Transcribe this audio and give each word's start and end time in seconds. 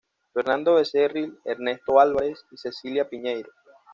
Fernando 0.33 0.73
Becerril, 0.73 1.37
Ernesto 1.45 1.99
Álvarez 1.99 2.43
y 2.49 2.57
Cecilia 2.57 3.07
Piñeiro. 3.07 3.51